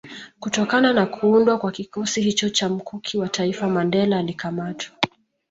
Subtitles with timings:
[0.39, 4.95] Kutokana na kuundwa kwa kikosi hicho cha Mkuki wa taifa Mandela alikamatwa